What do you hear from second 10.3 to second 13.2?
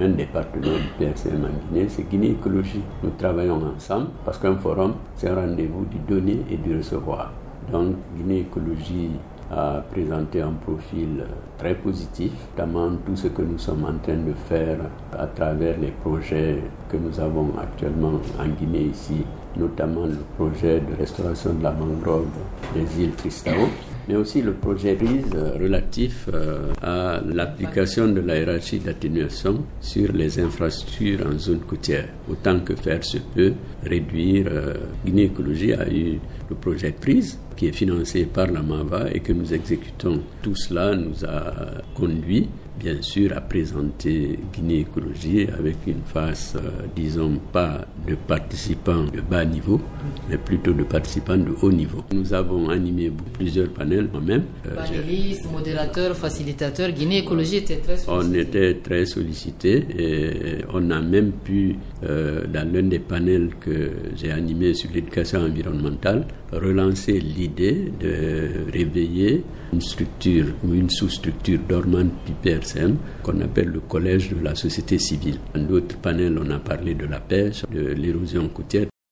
un profil très positif, notamment tout